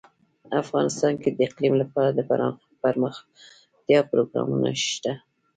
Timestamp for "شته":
4.91-5.13